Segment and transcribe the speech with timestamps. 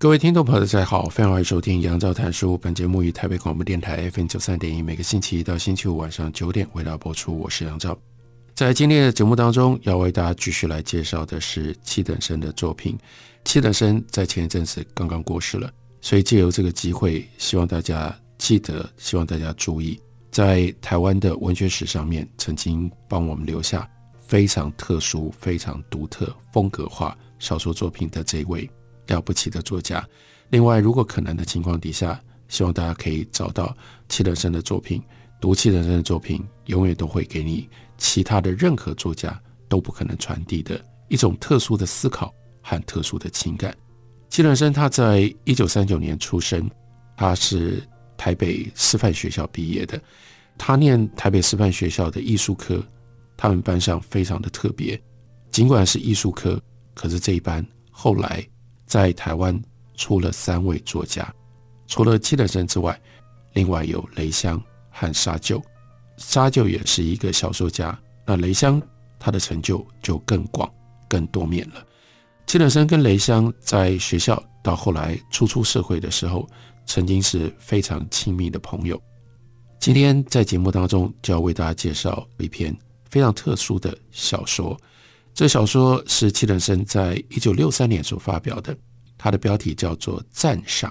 [0.00, 2.56] 各位听众朋友，大家好，非常欢迎收听杨照谈书。
[2.56, 7.36] 本节目于台北广播电台 FM 九三点一，每个星期一到星期五晚上九点为大家播出。
[7.36, 7.98] 我是杨照。
[8.54, 12.96] 在今天的节目当中，要为大家继续来介绍的是七等生的作品。
[13.44, 15.68] 七等生在前一阵子刚刚过世了，
[16.00, 28.70] 所以借由这个机会，希望大家记得，希望大家注意，在台湾的文学史上面，曾经帮我们留下非常特殊、非常独特、风格化小说作品的这位。
[29.08, 30.06] 了不起的作家。
[30.50, 33.76] 另外，如果可能的情况底下，希望大家可以找到
[34.08, 35.02] 七等生的作品，
[35.38, 43.76] 读七等生的作品，永远都会给你其他的任何作家都不可能传递的一种特殊的思考和特殊的情感。
[44.30, 46.70] 七等生他在一九三九年出生，
[47.16, 47.82] 他是
[48.16, 50.00] 台北师范学校毕业的。
[50.56, 52.82] 他念台北师范学校的艺术科，
[53.36, 54.98] 他们班上非常的特别，
[55.50, 56.58] 尽管是艺术科，
[56.94, 58.46] 可是这一班后来。
[58.88, 59.62] 在台湾
[59.94, 61.32] 出了三位作家，
[61.86, 62.98] 除了七等生之外，
[63.52, 65.62] 另外有雷香和沙旧。
[66.16, 68.82] 沙旧也是一个小说家，那雷香
[69.20, 70.68] 他的成就就更广、
[71.06, 71.86] 更多面了。
[72.46, 76.48] 七等生跟雷香在学校到后来初出社会的时候，
[76.86, 79.00] 曾经是非常亲密的朋友。
[79.78, 82.76] 今天在节目当中就要为大家介绍一篇
[83.10, 84.74] 非常特殊的小说。
[85.38, 88.76] 这小说是七等生在一九六三年所发表的，
[89.16, 90.90] 它的标题叫做《赞赏》。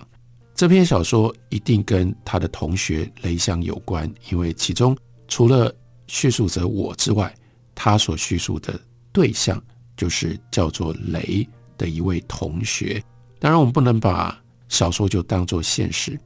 [0.56, 4.98] 这篇小说一定跟他的同学雷香有关，因为其中
[5.28, 5.76] 除了
[6.08, 7.36] 叙述者我之外，
[7.76, 8.80] 他所叙述的
[9.12, 9.62] 对象
[9.98, 11.46] 就是叫做雷
[11.78, 13.04] 的一位同学。
[13.40, 16.18] 当然，我们不能把小说就当作现实，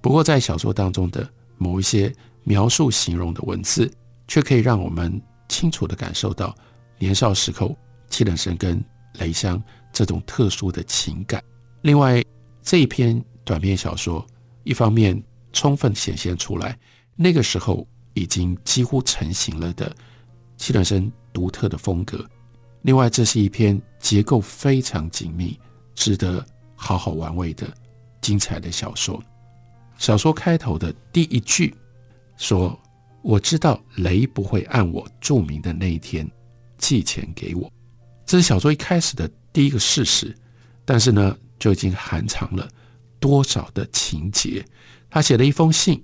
[0.00, 1.28] 不过在小说当中的
[1.58, 3.92] 某一些描述、形容的文字，
[4.28, 6.56] 却可以让我们清楚地感受到。
[6.98, 7.76] 年少时候，
[8.08, 8.82] 七等生跟
[9.14, 9.62] 雷香
[9.92, 11.42] 这种特殊的情感。
[11.82, 12.22] 另外，
[12.62, 14.26] 这一篇短篇小说，
[14.64, 16.78] 一方面充分显现出来
[17.14, 19.94] 那个时候已经几乎成型了的
[20.56, 22.24] 七等生独特的风格。
[22.82, 25.58] 另外，这是一篇结构非常紧密、
[25.94, 27.66] 值得好好玩味的
[28.20, 29.22] 精彩的小说。
[29.98, 31.74] 小说开头的第一句
[32.36, 32.78] 说
[33.22, 36.30] ：“我知道雷不会按我注明的那一天。”
[36.78, 37.70] 寄钱给我，
[38.24, 40.34] 这是小说一开始的第一个事实，
[40.84, 42.68] 但是呢，就已经含藏了
[43.18, 44.64] 多少的情节。
[45.08, 46.02] 他写了一封信，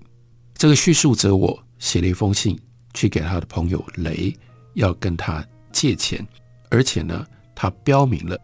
[0.54, 2.58] 这个叙述者我写了一封信
[2.94, 4.34] 去给他的朋友雷，
[4.74, 6.26] 要跟他借钱，
[6.70, 8.38] 而且呢，他标明了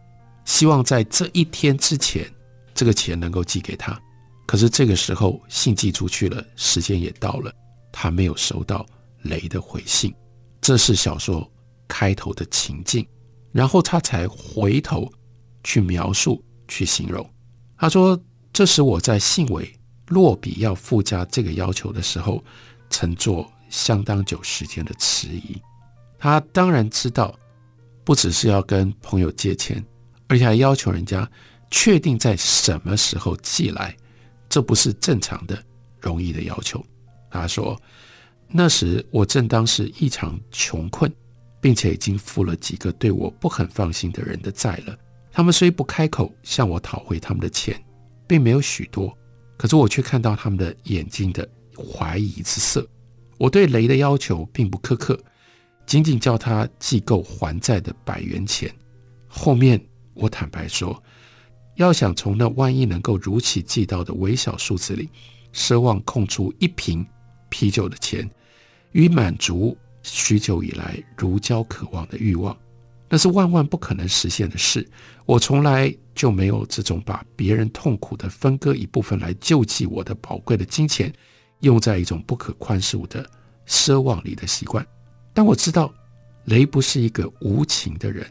[0.45, 2.29] 希望在这一天之前，
[2.73, 3.99] 这个钱能够寄给他。
[4.45, 7.53] 可是这个时候信寄出去了，时间也到了，
[7.91, 8.85] 他没有收到
[9.21, 10.13] 雷的回信。
[10.61, 11.49] 这是小说。
[11.89, 13.05] 开头的情境，
[13.51, 15.11] 然后他才回头
[15.65, 17.29] 去描述、去形容。
[17.75, 18.17] 他说
[18.53, 19.69] ：“这时我在信尾
[20.07, 22.41] 落笔要附加这个要求的时候，
[22.89, 25.61] 曾做相当久时间的迟疑。
[26.17, 27.37] 他当然知道，
[28.03, 29.83] 不只是要跟朋友借钱，
[30.27, 31.29] 而且还要求人家
[31.71, 33.95] 确定在什么时候寄来，
[34.47, 35.61] 这不是正常的、
[35.99, 36.85] 容易的要求。”
[37.31, 37.79] 他说
[38.47, 41.11] ：“那时我正当时异常穷困。”
[41.61, 44.97] 并且已经付了几个对我不很放心的人的债了。
[45.31, 47.81] 他们虽不开口向我讨回他们的钱，
[48.27, 49.15] 并没有许多，
[49.57, 52.87] 可是我却看到他们的眼睛的怀疑之色。
[53.37, 55.17] 我对雷的要求并不苛刻，
[55.85, 58.73] 仅仅叫他寄够还债的百元钱。
[59.27, 59.79] 后面
[60.13, 61.01] 我坦白说，
[61.75, 65.09] 要想从那万一能够如期寄到的微小数字里，
[65.53, 67.05] 奢望空出一瓶
[67.49, 68.29] 啤酒的钱，
[68.91, 69.77] 与满足。
[70.03, 72.55] 许久以来如胶渴望的欲望，
[73.09, 74.87] 那是万万不可能实现的事。
[75.25, 81.13] 我从来就没有这种把别人痛苦的分割一部分来救济我的宝贵的金钱，
[81.59, 83.29] 用在一种不可宽恕的
[83.67, 84.85] 奢望里的习惯。
[85.33, 85.93] 但我知道
[86.45, 88.25] 雷不是一个无情的人，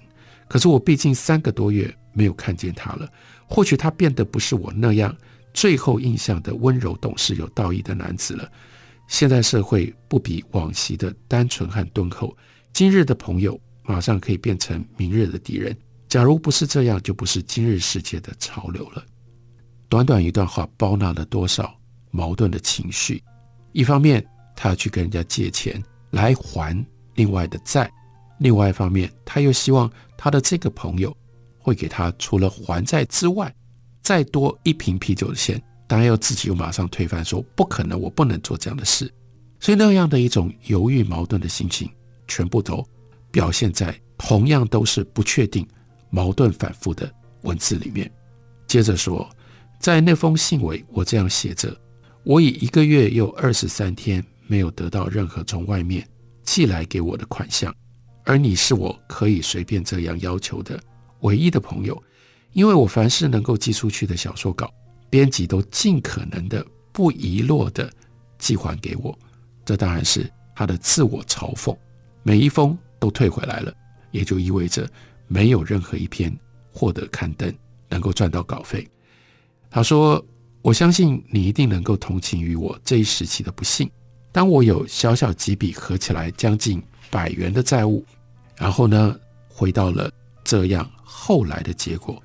[0.49, 3.09] 可是我毕竟三个多月没有看见他了。
[3.47, 5.17] 或许他变得不是我那样
[5.55, 8.51] 最后印象的温柔懂事有道义的男子了。
[9.09, 12.37] 现在社会不比往昔的单纯和敦厚，
[12.73, 15.77] 今日的朋友马上可以变成明日的敌人。
[16.09, 19.03] 假如不是这样，就不是今日世界的潮流了。
[19.89, 21.75] 短短一段话，包纳了多少
[22.11, 23.23] 矛盾的情绪？
[23.73, 24.25] 一方面，
[24.55, 27.89] 他要去跟人家借钱来还另外的债；
[28.39, 31.17] 另外一方面，他又希望他的这个朋友
[31.59, 33.55] 会给他除了还债之外，
[34.03, 35.61] 再多一瓶啤酒的钱。
[35.89, 39.13] 当然，要自己又马上推翻说不可能，我不能做这样的事。
[39.59, 41.91] 所以那样的一种犹豫矛盾的心情，
[42.29, 42.87] 全部都
[43.33, 45.67] 表现在同样都是不确定、
[46.11, 47.13] 矛盾反复的
[47.43, 48.09] 文字里面。
[48.69, 49.29] 接着说。
[49.81, 51.73] 在那封信尾，我这样写着：
[52.25, 56.05] 我已一个月又二十三天没有得到任何从外面
[56.43, 57.73] 寄来给我的款项，
[58.25, 60.83] 而你是我可以随便这样要求的
[61.21, 61.97] 唯一的朋友，
[62.55, 64.69] 因为我凡是能够寄出去的小说稿，
[65.11, 67.91] 编辑都尽可能的不遗落的
[68.39, 69.17] 寄还给我。
[69.65, 71.77] 这当然是他的自我嘲讽。
[72.23, 73.73] 每一封都退回来了，
[74.11, 74.89] 也就意味着
[75.27, 76.35] 没有任何一篇
[76.73, 77.53] 获得刊登，
[77.89, 78.87] 能够赚到稿费。
[79.71, 80.23] 他说
[80.63, 83.91] ：“我相信你一定能够同情于我这一时期的不幸。
[84.33, 88.05] 当我有小小几笔合起来将近百元的债务，
[88.57, 89.17] 然后呢，
[89.49, 90.11] 回到了
[90.45, 92.23] 这样后来的结果。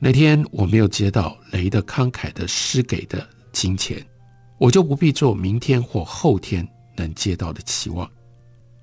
[0.00, 4.04] 那天我没有接到雷的慷慨的施给的金钱，
[4.56, 6.66] 我就不必做明天或后天
[6.96, 8.08] 能接到的期望。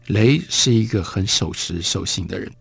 [0.07, 2.51] 雷是一个很守时守信的人。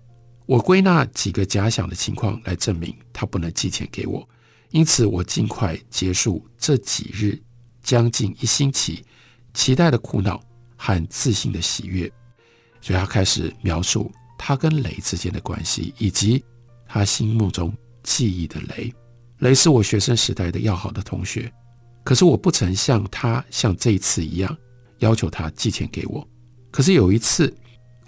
[0.46, 4.26] 我归纳几个假想的情况来证明他不能寄钱给我。”
[4.70, 7.40] 因此，我尽快结束这几日
[7.82, 9.04] 将近一星期
[9.52, 10.40] 期待的苦恼
[10.76, 12.10] 和自信的喜悦。
[12.80, 16.44] 所以，他开始描述他跟雷之间的关系，以及
[16.86, 17.72] 他心目中
[18.04, 18.94] 记忆的雷。
[19.38, 21.52] 雷是我学生时代的要好的同学，
[22.04, 24.56] 可是我不曾像他像这一次一样
[24.98, 26.24] 要求他寄钱给我。
[26.70, 27.52] 可是有一次，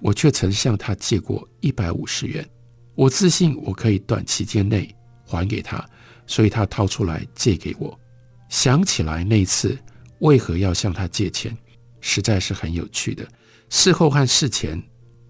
[0.00, 2.48] 我却曾向他借过一百五十元。
[2.94, 4.94] 我自信我可以短期间内
[5.24, 5.84] 还给他。
[6.28, 7.96] 所以他掏出来借给我，
[8.48, 9.78] 想起来那次
[10.18, 11.56] 为何要向他借钱，
[12.00, 13.24] 实在是很有趣的。
[13.70, 14.82] 事后和事前，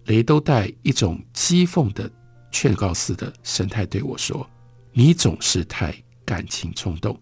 [0.07, 2.11] 雷都带一种讥讽的
[2.51, 4.49] 劝告似的神态对我说
[4.97, 5.95] ：“你总是太
[6.25, 7.15] 感情冲动。”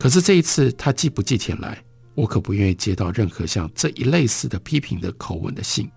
[0.00, 1.76] 可是这一次，他寄不寄钱来，
[2.14, 5.90] 我可不愿意接到任何像这一类似的批评的口吻的信。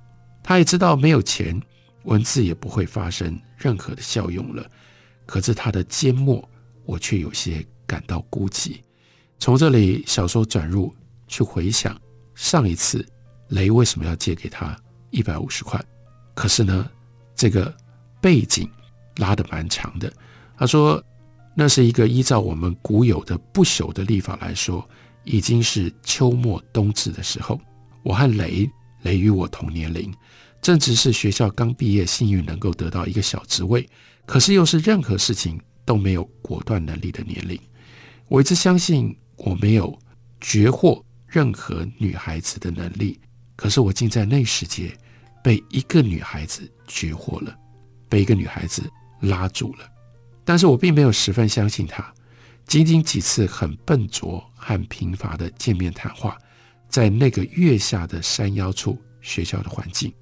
[0.44, 1.58] 他也知道没有钱，
[2.04, 4.70] 文字也不会发生任何的效用了。
[5.26, 6.48] 可是他的缄默。
[6.86, 8.82] 我却有些感到孤寂。
[9.40, 10.94] 从这里小说转入，
[11.30, 11.98] 去回想
[12.36, 13.08] 上一次
[13.48, 14.78] 雷为什么要借给他
[15.10, 15.82] 一百五十块。
[16.34, 16.92] 可是呢，
[17.36, 17.74] 这个
[18.20, 18.70] 背景
[19.16, 20.12] 拉得蛮长的。
[20.58, 21.02] 他说，
[21.56, 24.88] 那是一个依照我们古有的不朽的历法来说，
[25.24, 27.60] 已经是秋末冬至的时候。
[28.04, 28.70] 我和雷，
[29.02, 30.14] 雷与我同年龄，
[30.62, 33.88] 正值是学校刚毕业，幸运能够得到一个小职位，
[34.26, 35.60] 可是又是任何事情。
[35.86, 37.60] 都没有果断能力的年龄，
[38.30, 40.00] 我一直相信我没有
[40.40, 43.20] 绝获任何女孩子的能力，
[43.58, 44.98] 可是我竟在那时节
[45.44, 47.54] 被一个女孩子绝获了，
[48.08, 48.90] 被一个女孩子
[49.20, 49.80] 拉住了。
[50.46, 52.14] 但是我并没有十分相信他。
[52.66, 56.38] 仅仅几次很笨拙和贫乏的见面谈话，
[56.90, 60.14] 在那个月下的山腰处学校的环境，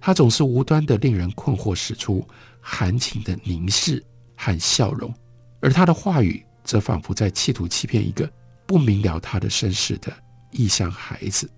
[0.00, 2.26] 他总是无端的令人困惑，使出
[2.60, 4.04] 含情的凝视。
[4.40, 5.12] 和笑容，
[5.60, 8.30] 而他的话语则仿佛在企图欺骗一个
[8.68, 10.16] 不明了他的身世的
[10.52, 11.50] 异乡孩子。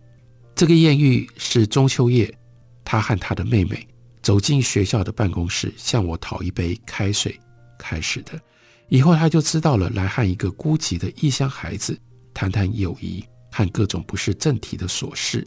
[0.55, 2.35] 这个艳遇是中秋夜，
[2.83, 3.87] 他和他的妹妹
[4.23, 7.39] 走进学校的办公室，向我讨一杯开水
[7.81, 8.41] 开始的。
[8.89, 11.99] 以后他就知道了，来和一个孤寂的异乡孩子
[12.35, 15.47] 谈谈友谊和各种不是正题的琐事。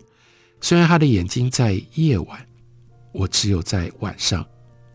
[0.61, 2.47] 虽然他的眼睛在夜晚，
[3.11, 4.45] 我只有在晚上。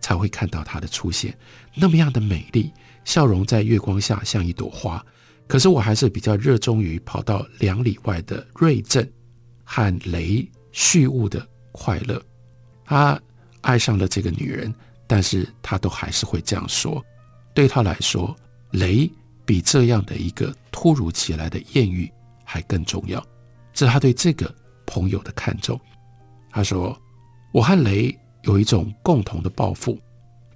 [0.01, 1.37] 才会看到他的出现，
[1.75, 2.73] 那么样的美丽，
[3.05, 5.05] 笑容在月光下像一朵花。
[5.47, 9.07] 可是我还是比较热衷于跑到两里外的瑞镇
[9.65, 12.23] 和雷叙物的快乐。
[12.87, 13.21] 他
[13.61, 14.73] 爱上了这个女人，
[15.07, 17.05] 但是他都还是会这样说。
[17.59, 18.37] 对他来说，
[18.71, 19.11] 雷
[19.45, 22.09] 比这样的一个突如其来的艳遇
[22.45, 23.21] 还更重要。
[23.75, 24.55] 这是他对这个
[24.87, 25.77] 朋友的看重。
[26.53, 26.97] 他说
[27.51, 29.99] ：“我和雷。”有一种共同的抱负，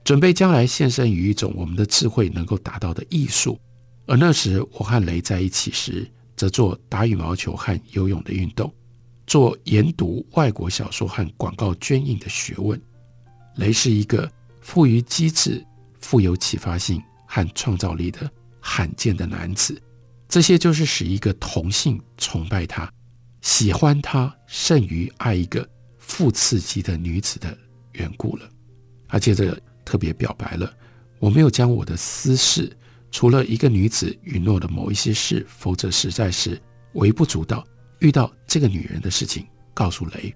[0.04, 3.58] 准备将来献身于一种我们的智慧能够达到的艺术。
[4.06, 8.72] 而那时我和雷在一起时，则做打羽毛球和游泳的运动，
[9.26, 12.80] 做研读外国小说和广告捐印的学问。
[13.56, 14.30] 雷是一个
[14.60, 15.62] 富于机智、
[16.02, 18.30] 富有启发性和创造力的
[18.60, 19.80] 罕见的男子。
[20.28, 22.90] 这些就是使一个同性崇拜他、
[23.40, 25.66] 喜欢他，胜于爱一个
[25.98, 27.56] 富刺激的女子的
[27.92, 28.48] 缘故了。
[29.08, 30.72] 他接着特别表白了，
[31.18, 32.74] 我没有将我的私事，
[33.10, 36.60] 除了一个女子允诺的某一些事，否则实在是
[36.94, 37.62] 微不足道。
[37.98, 40.34] 遇到这个女人的事情，告诉雷。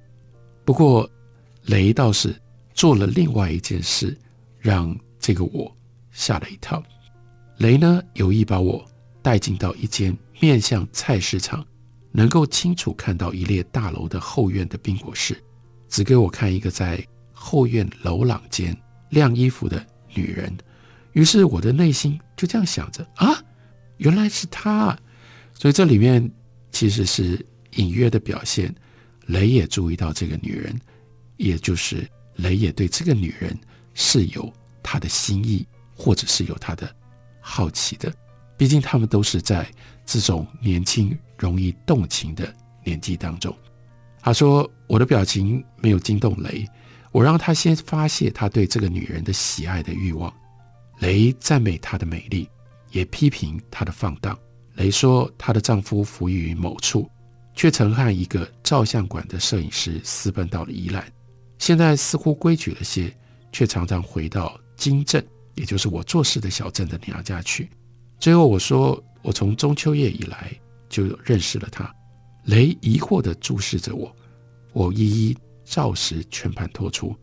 [0.64, 1.08] 不过
[1.62, 2.38] 雷倒是
[2.74, 4.16] 做了另外一件事，
[4.58, 4.94] 让
[5.26, 5.76] 这个我
[6.12, 6.80] 吓了一跳。
[7.58, 8.88] 雷呢，有意把我
[9.22, 11.66] 带进到一间面向菜市场，
[12.12, 15.36] 能够清楚看到一列大楼的后院的宾果室，
[15.88, 18.72] 只给我看一个在后院楼廊间
[19.10, 20.56] 晾衣服的女人。
[21.14, 23.42] 于是我的内心就这样想着啊，
[23.96, 24.96] 原来是她。
[25.54, 26.30] 所以这里面
[26.70, 28.72] 其实是隐约的表现，
[29.26, 30.80] 雷也注意到这个女人，
[31.36, 33.58] 也就是雷也对这个女人
[33.92, 34.52] 是有
[34.88, 35.66] 他的心意，
[35.96, 36.88] 或者是有他的。
[37.40, 38.12] 好奇的，
[38.56, 39.68] 毕竟他们都是在
[40.04, 43.52] 这种年轻、容易动情的年纪当中。
[44.22, 46.64] 他说：“我的表情没有惊动雷，
[47.10, 50.32] 我让他先发泄他对这个女人的喜爱的欲望。
[51.00, 52.48] 雷赞美她的美丽，
[52.90, 54.38] 也批评她的放荡。
[54.74, 57.10] 雷说，她的丈夫服役于某处，
[57.54, 61.04] 却曾和一个照相馆的摄影师私奔到了宜兰，
[61.58, 63.14] 现在似乎规矩了些，
[63.52, 65.24] 却常常回到金镇。”
[65.56, 67.70] 也就是我做事的小镇的娘家去。
[68.20, 70.52] 最后我说，我从中秋夜以来
[70.86, 71.90] 就认识了他。
[72.44, 74.14] 雷疑惑地注视着我，
[74.74, 77.16] 我一一照实全盘托出。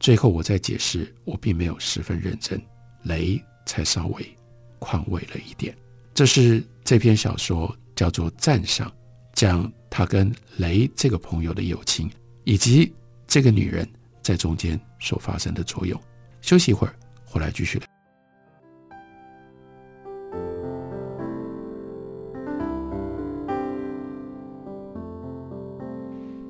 [0.00, 2.60] 最后我再解释，我并没有十分认真。
[3.04, 4.36] 雷才稍微
[4.80, 5.72] 宽慰了一点。
[6.12, 8.90] 这是这篇小说叫做《赞赏》，
[9.34, 12.10] 讲他跟雷这个朋友的友情，
[12.42, 12.92] 以及
[13.28, 13.88] 这个女人
[14.20, 16.00] 在中间所发生的作用。
[16.48, 16.94] 休息一会儿。
[17.26, 17.78] 回来继续。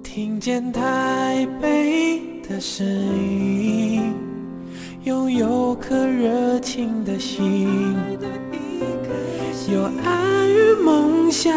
[0.05, 4.15] 听见台北的声音，
[5.03, 7.97] 拥有颗热情的心，
[9.69, 11.51] 有爱与梦想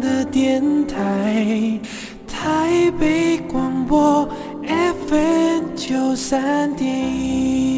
[0.00, 1.80] 的电台，
[2.26, 4.28] 台北广播
[5.78, 7.68] FM 九三点一。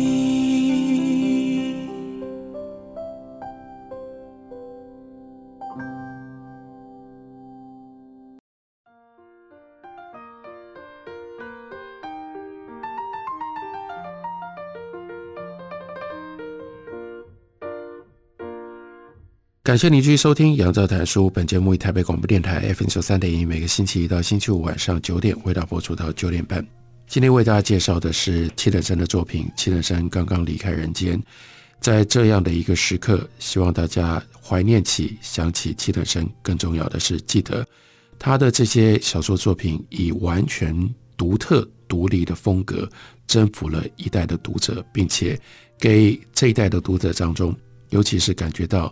[19.62, 21.26] 感谢您继续收听《杨照谈书》。
[21.30, 26.66] 本节目以台北广播电台 FM 九三点一，每个星期一到星期五晚上九点，为大家播出到九点半。
[27.10, 29.50] 今天为大家介绍的是七等生的作品。
[29.56, 31.20] 七等生刚刚离开人间，
[31.80, 36.24] 在这样的一个时刻，希望大家怀念起、想起七等生。
[36.40, 37.66] 更重要的是，记得
[38.16, 40.72] 他的这些小说作品以完全
[41.16, 42.88] 独特、独立的风格，
[43.26, 45.36] 征服了一代的读者，并且
[45.80, 47.52] 给这一代的读者当中，
[47.88, 48.88] 尤其是感觉到。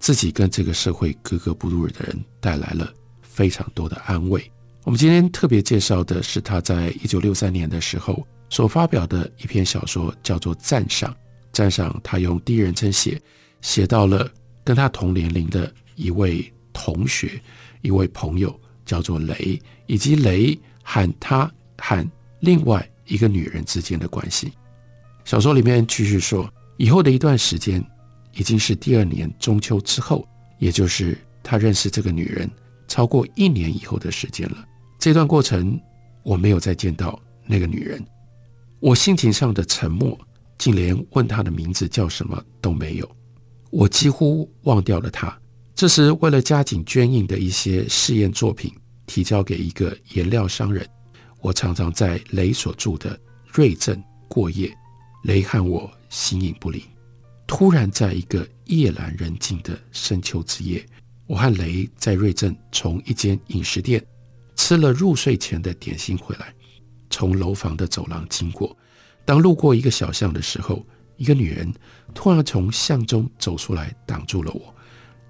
[0.00, 4.50] 自己跟这个社会格格不入的人带来了非常多的安慰。
[4.84, 11.12] 我们今天特别介绍的是他在一九六三年的时候所发表的一篇小说，叫做《赞赏》。
[11.52, 13.20] 赞赏他用第一人称写，
[13.60, 14.28] 写到了
[14.64, 17.40] 跟他同年龄的一位同学、
[17.82, 22.10] 一位朋友，叫做雷，以及雷喊他和
[22.40, 24.52] 另外一个女人之间的关系。
[25.24, 27.84] 小说里面继续说，以后的一段时间。
[28.32, 30.24] 已经是第二年中秋之后，
[30.60, 32.48] 也就是他认识这个女人
[32.86, 34.64] 超过一年以后的时间了。
[35.00, 35.80] 这段过程，
[36.22, 38.04] 我没有再见到那个女人。
[38.80, 40.18] 我心情上的沉默，
[40.58, 43.10] 竟连问她的名字叫什么都没有。
[43.70, 45.34] 我几乎忘掉了她。
[45.74, 48.70] 这时，为了加紧捐印的一些试验作品，
[49.06, 50.86] 提交给一个颜料商人，
[51.40, 53.18] 我常常在雷所住的
[53.50, 54.70] 瑞镇过夜。
[55.22, 56.84] 雷和我形影不离。
[57.46, 60.84] 突然，在一个夜阑人静的深秋之夜，
[61.26, 64.04] 我和雷在瑞镇从一间饮食店
[64.60, 66.54] 吃了入睡前的点心回来，
[67.08, 68.76] 从楼房的走廊经过。
[69.24, 70.86] 当路过一个小巷的时候，
[71.16, 71.72] 一个女人
[72.12, 74.72] 突然从巷中走出来，挡住了我。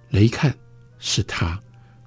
[0.09, 0.53] 雷一看
[0.99, 1.57] 是她，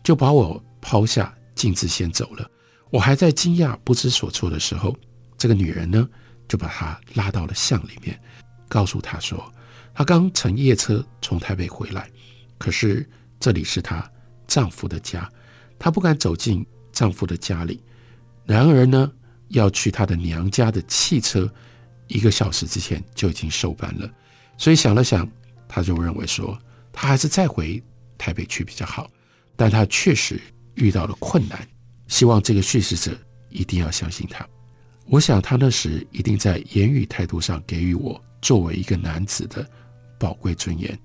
[0.04, 2.46] 就把我抛下，径自先走了。
[2.90, 4.94] 我还在惊讶不知所措的时候，
[5.38, 6.06] 这个女人呢，
[6.50, 8.20] 就把她拉到了巷里面，
[8.68, 9.50] 告诉她说。
[9.94, 12.12] 她刚乘夜车从台北回来，
[12.58, 14.12] 可是这里是她
[14.46, 15.32] 丈夫的家，
[15.80, 17.82] 她不敢走进丈夫的家里。
[18.46, 19.12] 然而呢，
[19.50, 21.52] 要去她的娘家的汽车，
[22.08, 24.10] 一个小时之前就已经收班了。
[24.58, 25.30] 所以想了想，
[25.68, 26.58] 她就认为说，
[26.94, 27.84] 她还是再回
[28.18, 29.10] 台北去比较好。
[29.56, 30.40] 但她确实
[30.76, 31.68] 遇到了困难，
[32.08, 33.12] 希望这个叙事者
[33.50, 34.48] 一定要相信她。
[35.08, 39.70] 我想他那时一定在言语态度上给予我作为一个男子的
[40.18, 40.98] 宝贵尊严，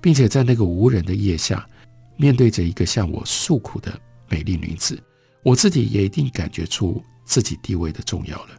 [0.00, 1.68] 并且在那个无人的夜下，
[2.16, 3.92] 面对着一个向我诉苦的
[4.26, 4.98] 美丽女子，
[5.42, 8.50] 我自己也一定感觉出自己地位的重要了。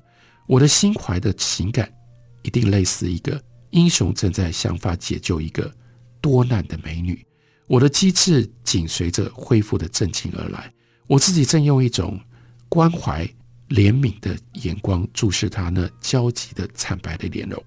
[0.47, 1.91] 我的心怀的情感，
[2.41, 5.73] 一定类似一个英雄正在想法解救一个
[6.19, 7.25] 多难的美女。
[7.67, 10.71] 我的机智紧随着恢复的震情而来。
[11.07, 12.19] 我自己正用一种
[12.67, 13.25] 关怀、
[13.69, 17.63] 怜悯的眼光注视她那焦急的惨白的脸容。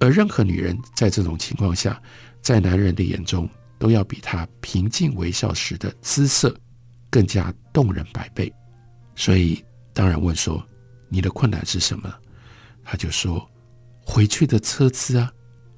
[0.00, 2.00] 而任何女人在这种情况下，
[2.40, 3.48] 在男人的眼中，
[3.78, 6.54] 都要比她平静微笑时的姿色
[7.10, 8.52] 更加动人百倍。
[9.18, 10.64] 所以，当然问说
[11.10, 12.08] ：“你的困难是什么？”
[12.84, 13.44] 他就说
[14.06, 15.28] ：“回去的车资啊，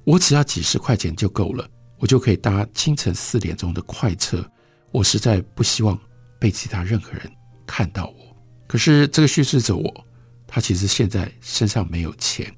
[0.03, 1.67] 我只要几十块钱就够了。”
[1.97, 4.47] 我就可以搭清晨四点钟的快车。
[4.91, 5.99] 我实在不希望
[6.39, 7.31] 被其他任何人
[7.65, 8.37] 看到我。
[8.67, 10.05] 可是这个叙事者我，
[10.47, 12.55] 他其实现在身上没有钱。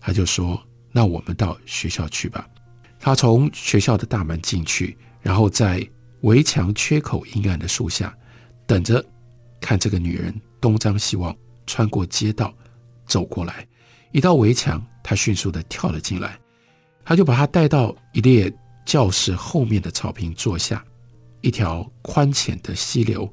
[0.00, 0.58] 他就说
[0.90, 2.48] ：“那我们到学校去吧。”
[2.98, 5.86] 他从学校的大门进去，然后在
[6.22, 8.14] 围墙缺口阴暗的树下
[8.66, 9.04] 等着，
[9.64, 11.34] 看这个女人东张西望，
[11.66, 12.52] 穿过街道
[13.06, 13.66] 走过来。
[14.12, 16.38] 一道围墙，他迅速地跳了进来。
[17.02, 18.52] 他就把她带到一列。
[18.84, 20.84] 教室后面的草坪坐下，
[21.40, 23.26] 一条宽浅的溪流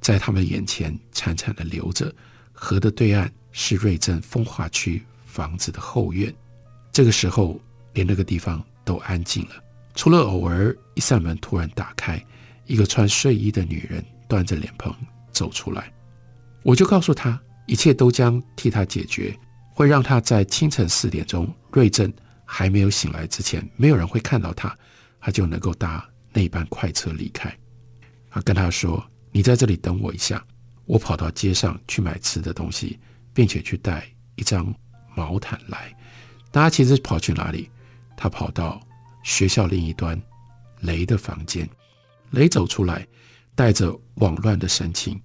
[0.00, 2.12] 在他们眼前潺潺地流着。
[2.52, 6.34] 河的对岸是瑞镇风化区房子的后院。
[6.90, 7.56] 这个时候，
[7.92, 9.54] 连那个地方都安静了，
[9.94, 12.20] 除了偶尔一扇门突然打开，
[12.64, 14.92] 一个穿睡衣的女人端着脸盆
[15.36, 15.92] 走出来。
[16.62, 19.38] 我就告诉他，一切都将替他解决，
[19.74, 22.12] 会让他在清晨四点钟瑞镇
[22.44, 24.74] 还没有醒来之前，没有人会看到他。
[25.20, 27.54] 他就能够搭那班快车离开。
[28.30, 30.42] 他跟他说：“你在这里等我一下，
[30.84, 32.98] 我跑到街上去买吃的东西，
[33.34, 34.06] 并且去带
[34.36, 34.72] 一张
[35.14, 35.92] 毛毯来。”
[36.52, 37.68] 大家其实跑去哪里？
[38.16, 38.80] 他跑到
[39.24, 40.20] 学校另一端
[40.80, 41.68] 雷的房间。
[42.30, 43.06] 雷走出来，
[43.56, 45.20] 带着慌乱的神情。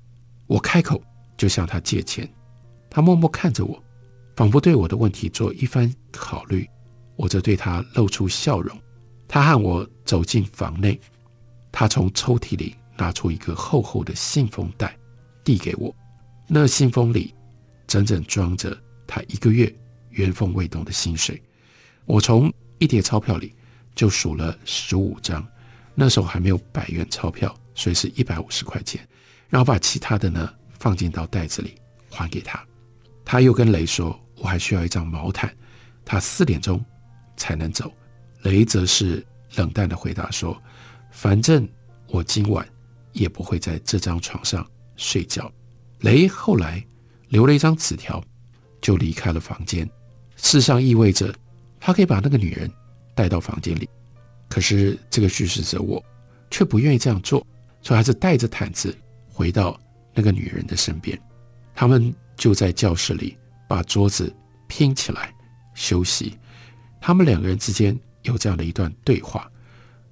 [0.47, 0.99] 我开口
[1.37, 2.27] 就向他借钱，
[2.89, 3.81] 他默默看着我，
[4.35, 6.67] 仿佛对我的问题做一番考虑。
[7.15, 8.75] 我则对他露出笑容。
[9.27, 10.99] 他和我走进房内，
[11.71, 14.97] 他从抽屉里拿出一个厚厚的信封袋，
[15.43, 15.93] 递给我。
[16.47, 17.33] 那信封里
[17.85, 19.73] 整整装着他一个月
[20.09, 21.41] 原封未动的薪水。
[22.05, 23.53] 我从一叠钞票里
[23.95, 25.47] 就数了十五张，
[25.95, 29.07] 那时候还没有百元钞票，所以是一百五十块钱。
[29.49, 31.75] 然后把其他的呢放进到袋子里
[32.09, 32.63] 还给他。
[33.25, 35.53] 他又跟雷说：“我还需要一张毛毯，
[36.05, 36.83] 他四点钟
[37.35, 37.91] 才能走。”
[38.43, 40.59] 雷则是冷淡的回答说
[41.11, 41.67] ：“反正
[42.07, 42.67] 我今晚
[43.11, 45.51] 也不会在这张床上睡觉。”
[45.99, 46.83] 雷后来
[47.27, 48.23] 留了一张纸条，
[48.81, 49.85] 就离开了房间。
[50.37, 51.33] 事实上意味着
[51.79, 52.71] 他可以把那个女人
[53.13, 53.87] 带到房间里。
[54.49, 56.03] 可是这个叙事者我
[56.49, 57.45] 却不愿意这样做，
[57.81, 59.79] 所以还是带着毯子回到
[60.13, 61.19] 那个女人的身边。
[61.73, 64.33] 他们就在教室里把桌子
[64.67, 65.33] 拼起来
[65.73, 66.37] 休息。
[66.99, 67.99] 他们两个人之间。
[68.23, 69.51] 有这样的一段对话：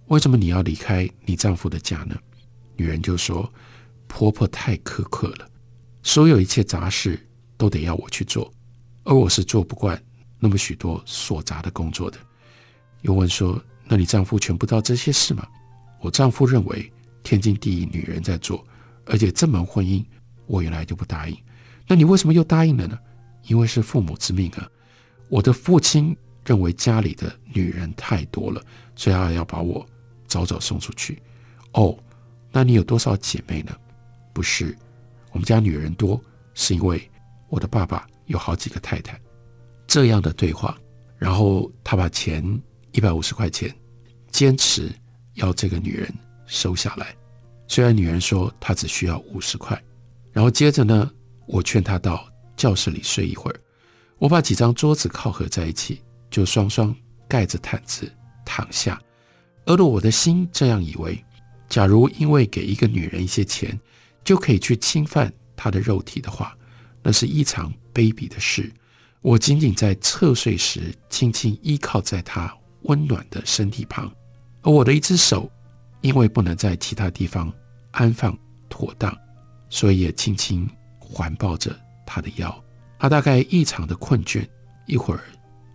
[0.07, 2.15] 为什么你要离开你丈夫的家呢？
[2.75, 3.47] 女人就说
[4.09, 5.47] ：“婆婆太苛刻了，
[6.01, 7.23] 所有一切杂事
[7.55, 8.51] 都得要我去做，
[9.03, 10.03] 而我是做不惯
[10.39, 12.17] 那么许多琐杂的工作的。”
[13.03, 15.47] 又问说：“那你丈夫全不知道这些事吗？”
[16.01, 16.91] 我丈夫认为
[17.29, 18.65] 天经地义，女人在做，
[19.05, 20.03] 而且这门婚姻
[20.47, 21.37] 我原来就不答应。
[21.87, 22.97] 那你为什么又答应了呢？
[23.43, 24.67] 因为是父母之命啊，
[25.29, 26.15] 我的父亲。
[26.45, 28.59] 认为家里的女人太多了，
[28.95, 29.85] 所以他要把我
[30.25, 31.21] 早早送出去。
[31.73, 31.95] 哦，
[32.51, 33.71] 那你有多少姐妹呢？
[34.33, 34.75] 不是，
[35.31, 36.19] 我们家女人多，
[36.55, 37.07] 是因为
[37.49, 39.19] 我的爸爸有好几个太太。
[39.85, 40.75] 这样的对话，
[41.19, 42.43] 然后他把钱
[42.93, 43.71] 一百五十块钱，
[44.31, 44.91] 坚持
[45.35, 46.11] 要这个女人
[46.47, 47.15] 收下来。
[47.69, 49.81] 虽然女人说她只需要五十块，
[50.33, 51.09] 然后接着呢，
[51.47, 52.27] 我劝她到
[52.57, 53.59] 教室里睡一会儿。
[54.17, 56.01] 我把几张桌子靠合在一起。
[56.31, 56.95] 就双双
[57.27, 58.07] 盖着毯子
[58.45, 59.01] 躺下，
[59.65, 61.19] 而若我的心这样以为，
[61.67, 63.75] 假如因为给一个女人一些钱，
[64.23, 66.55] 就可以去侵犯她的肉体的话，
[67.01, 68.71] 那是异常卑鄙的事。
[69.21, 74.13] 我仅仅在侧睡时，轻轻依靠在她温暖的身体旁，
[74.61, 75.51] 而我的一只手，
[76.01, 77.51] 因为不能在其他地方
[77.91, 78.37] 安放
[78.69, 79.15] 妥当，
[79.69, 82.63] 所以也轻轻环抱着她的腰。
[82.97, 84.47] 她大概异常的困倦，
[84.85, 85.21] 一会儿。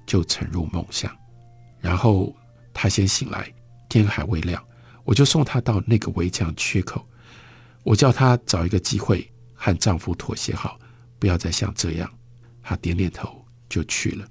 [0.07, 1.11] 就沉入梦乡，
[1.81, 2.31] 然后
[2.75, 3.51] 她先醒来，
[3.89, 4.63] 天还未亮，
[5.03, 7.03] 我就送她到那个围墙缺口，
[7.85, 10.79] 我叫她找一个机会和丈夫妥协好，
[11.19, 12.11] 不要再像这样
[12.63, 14.27] 他点点头就去了。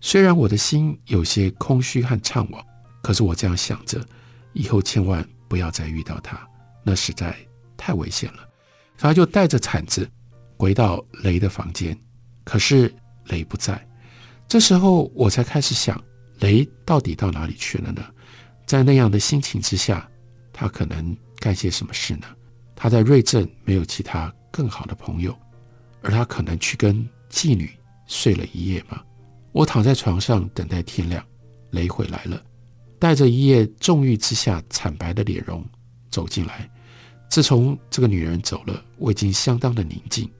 [0.00, 2.64] 虽然我的心有些空虚和怅惘，
[3.02, 4.02] 可是我这样想着，
[4.52, 6.40] 以后千万不要再遇到他，
[6.84, 7.36] 那实在
[7.76, 8.48] 太危险了。
[8.96, 10.08] 他就带着铲子
[10.56, 11.98] 回到雷的房间，
[12.44, 12.94] 可是
[13.26, 13.84] 雷不在。
[14.46, 16.00] 这时候我才开始想，
[16.40, 18.04] 雷到底到哪里去了呢？
[18.66, 20.08] 在那样的心情之下，
[20.52, 22.26] 他可能干些什么事呢？
[22.76, 25.36] 他在瑞镇没有其他更好的朋友，
[26.02, 27.70] 而他可能去跟妓女
[28.06, 29.02] 睡了一夜吗？
[29.52, 31.24] 我躺在床上等待天亮，
[31.70, 32.42] 雷回来了，
[33.02, 35.66] 带着一夜纵欲之下惨白的脸容
[36.08, 36.70] 走进来。
[37.28, 40.30] 自从这个女人走了，我已经相当的宁静。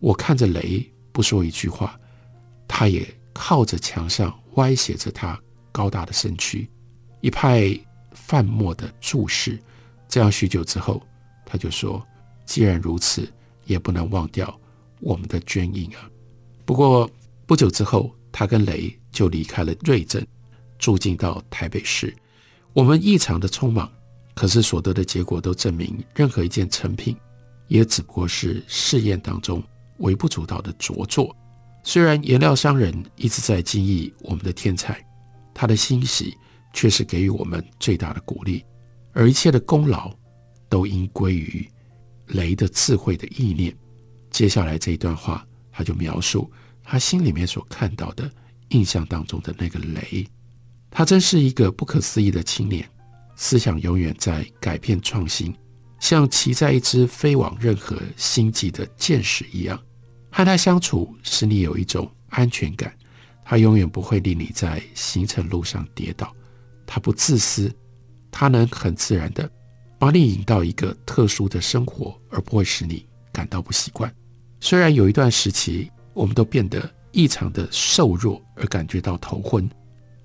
[0.00, 1.98] 我看着雷，不说一句话，
[2.68, 5.40] 他也靠着墙上歪斜着他
[5.72, 6.68] 高大的身躯，
[7.22, 7.74] 一派
[8.12, 9.58] 泛漠的注视。
[10.06, 11.02] 这样许久之后，
[11.46, 12.06] 他就说
[12.44, 13.32] ：“既然如此，
[13.64, 14.54] 也不能忘掉
[15.00, 16.10] 我们的捐印啊。”
[16.66, 17.10] 不过
[17.46, 20.22] 不久之后，他跟雷就离开了瑞镇，
[20.80, 22.12] 住进到台北市。
[22.72, 23.88] 我们异常的匆忙。
[24.32, 27.14] 可是所得的结果都证明，任何一件成品，
[27.68, 29.62] 也只不过是试验当中
[29.98, 31.36] 微不足道的拙作。
[31.82, 35.04] 虽然颜料商人一直在惊异我们的天才，
[35.52, 36.34] 他的欣喜
[36.72, 38.64] 却是给予我们最大的鼓励，
[39.12, 40.10] 而一切的功劳
[40.70, 41.68] 都应归于
[42.28, 43.76] 雷的智慧的意念。
[44.30, 46.50] 接下来这一段话，他就描述
[46.82, 48.30] 他心里面所看到的
[48.68, 50.26] 印象当中的那个雷，
[50.90, 52.86] 他真是一个不可思议的青年。
[53.36, 55.54] 思想永远在改变创新，
[55.98, 59.80] 像骑在一只飞往任何星际的箭矢一样。
[60.30, 62.94] 和他相处使你有一种安全感，
[63.42, 66.34] 他永远不会令你在行程路上跌倒。
[66.86, 67.72] 他不自私，
[68.30, 69.50] 他能很自然地
[69.98, 74.12] 把你引到一个特殊的生活，而不会使你感到不习惯。
[74.60, 79.66] 虽然有一段时期我们都变得异常的瘦弱而感觉到头昏，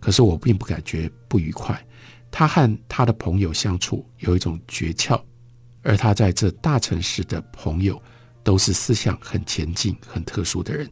[0.05, 1.83] 可是我并不感觉不愉快。
[2.29, 5.19] 他和他的朋友相处有一种诀窍，
[5.81, 7.99] 而他在这大城市的朋友
[8.43, 10.87] 都是思想很前进、很特殊的人。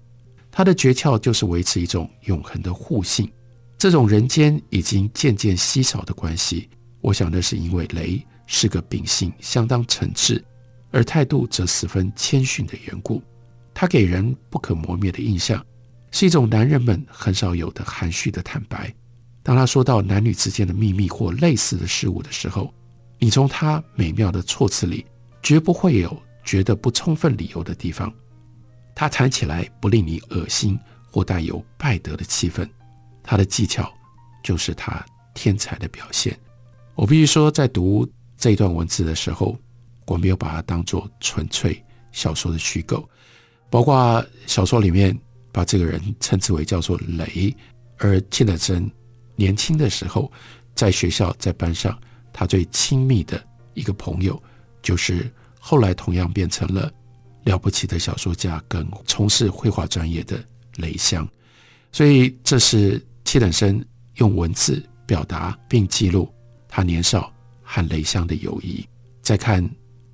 [0.49, 3.31] 他的诀窍就是维持一种永恒的互信。
[3.77, 6.67] 这种人间已经渐渐稀少的关系，
[6.99, 10.41] 我想那是因为雷是个秉性相当诚挚，
[10.89, 13.21] 而态度则十分谦逊的缘故。
[13.75, 15.63] 他给人不可磨灭的印象，
[16.09, 18.91] 是一种男人们很少有的含蓄的坦白。
[19.43, 22.73] 当他说到男女之间的秘密或类似的事物的时候，
[23.19, 25.05] 你从他美妙的措辞里
[25.41, 28.11] 绝不会有觉得不充分理由的地方。
[28.95, 30.79] 他谈起来不令你恶心
[31.11, 32.67] 或带有败德的气氛。
[33.21, 33.93] 他的技巧
[34.43, 36.37] 就是他天才的表现。
[36.95, 39.57] 我必须说，在读这段文字的时候，
[40.05, 43.09] 我没有把它当作纯粹小说的虚构，
[43.69, 45.17] 包括小说里面
[45.51, 47.53] 把这个人称之为叫做雷，
[47.97, 48.89] 而金德真。
[49.35, 50.31] 年轻的时候，
[50.75, 51.99] 在学校、在班上，
[52.31, 53.43] 他最亲密的
[53.73, 54.41] 一个朋友，
[54.81, 56.91] 就是后来同样变成了
[57.43, 60.43] 了不起的小说家跟从事绘画专业的
[60.77, 61.27] 雷香。
[61.91, 63.83] 所以，这是七等生
[64.15, 66.31] 用文字表达并记录
[66.67, 68.87] 他年少和雷香的友谊。
[69.21, 69.67] 再看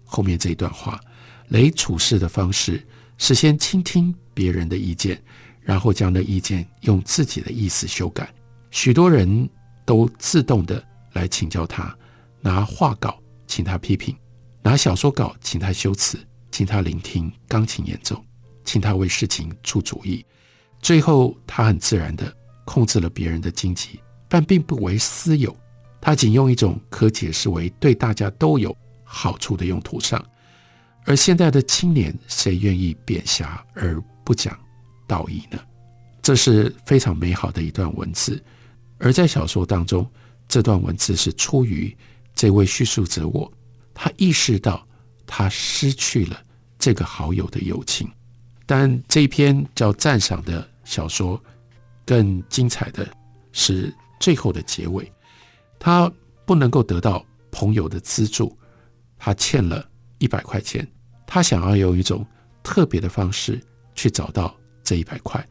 [0.03, 0.99] 后面这一段话，
[1.47, 2.85] 雷处事的方式
[3.17, 5.21] 是先倾听别人的意见，
[5.61, 8.29] 然后将那意见用自己的意思修改。
[8.71, 9.49] 许多人
[9.85, 11.95] 都自动的来请教他，
[12.39, 14.15] 拿画稿请他批评，
[14.61, 16.19] 拿小说稿请他修辞，
[16.51, 18.23] 请他聆听钢琴演奏，
[18.63, 20.23] 请他为事情出主意。
[20.81, 22.31] 最后，他很自然的
[22.63, 25.55] 控制了别人的经济，但并不为私有，
[25.99, 30.23] 他仅用一种可解释为对大家都有好处的用途上。
[31.05, 34.55] 而现在的青年，谁愿意贬狭而不讲
[35.07, 35.59] 道义呢？
[36.21, 38.41] 这是非常美好的一段文字。
[38.99, 40.05] 而在小说当中，
[40.47, 41.95] 这段文字是出于
[42.35, 43.51] 这位叙述者我，
[43.93, 44.85] 他意识到
[45.25, 46.39] 他失去了
[46.77, 48.07] 这个好友的友情。
[48.65, 51.41] 但这一篇叫赞赏的小说，
[52.05, 53.07] 更精彩的
[53.51, 55.11] 是最后的结尾。
[55.79, 56.11] 他
[56.45, 58.55] 不能够得到朋友的资助，
[59.17, 60.85] 他欠了一百块钱，
[61.25, 62.25] 他想要用一种
[62.61, 63.59] 特别的方式
[63.95, 65.43] 去找到这一百块。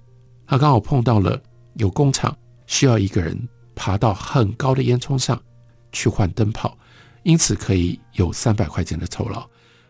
[0.47, 1.41] 他刚好碰到了
[1.75, 2.37] 有工厂。
[2.69, 3.37] 需要一个人
[3.75, 5.43] 爬到很高的烟囱上
[5.91, 6.79] 去换灯泡，
[7.25, 9.45] 因此可以有三百块钱的酬劳。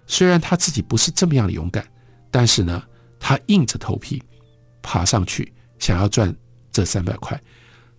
[0.06, 1.86] 虽然他自己不是这么样的勇敢，
[2.30, 2.82] 但是呢，
[3.20, 4.22] 他硬着头皮
[4.80, 6.34] 爬上去，想要赚
[6.72, 7.38] 这三百块。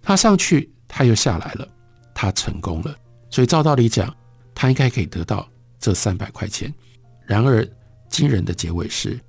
[0.01, 1.67] 他上去，他又下来了，
[2.15, 2.95] 他成功了。
[3.29, 4.11] 所以照道理讲，
[4.55, 6.73] 他应该可以得到这三百块钱。
[7.27, 7.67] 然而
[8.09, 9.19] 惊人的结尾是，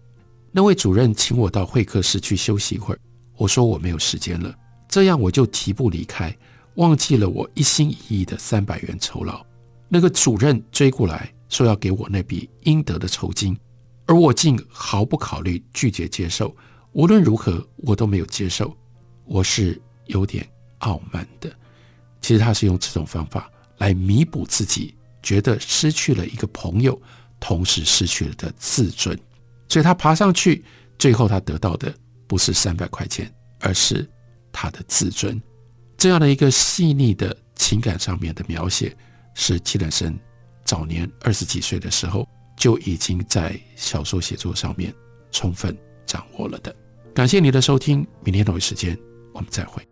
[0.52, 3.00] 那位主任请我到会客室去休息一会儿，
[3.36, 4.54] 我说我没有时间了，
[4.90, 6.36] 这样我就提步离开，
[6.74, 9.42] 忘记了我一心一意的三百元酬劳。
[9.88, 13.56] 那个主任追过来，说要给我那笔应得的酬金，
[14.06, 16.54] 而我竟毫不考虑拒绝接受。
[16.92, 18.76] 无论如何，我都没有接受。
[19.24, 20.44] 我是有点
[20.78, 21.48] 傲慢的。
[22.20, 23.48] 其实他是用这种方法
[23.78, 27.00] 来弥补自己觉得失去了一个朋友，
[27.38, 29.16] 同时失去了的自尊。
[29.68, 30.64] 所以他爬上去，
[30.98, 31.94] 最后他得到的
[32.26, 34.08] 不是三百块钱，而是
[34.52, 35.40] 他的自尊。
[35.96, 38.96] 这样的一个细腻的情感上面的描写。
[39.32, 40.18] 是纪冷生
[40.64, 44.92] 早年二十几岁的时候就已经在小说写作上面
[45.30, 46.74] 充分掌握了的。
[47.14, 48.98] 感谢你的收听，明天同一时间
[49.32, 49.86] 我们再会。